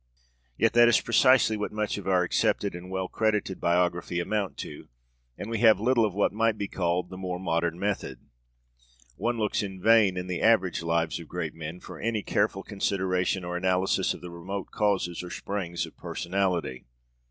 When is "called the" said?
6.67-7.19